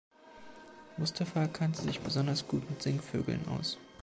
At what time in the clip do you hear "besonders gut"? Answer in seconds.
1.99-2.67